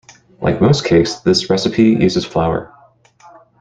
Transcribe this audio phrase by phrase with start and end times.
[0.41, 2.73] Like most cakes, this recipe uses flour.